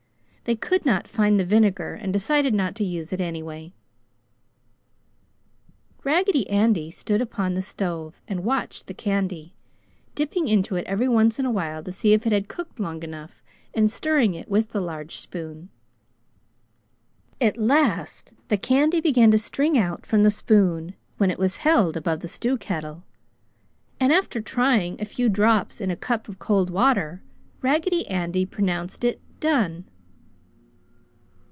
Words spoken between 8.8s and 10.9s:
the candy, dipping into it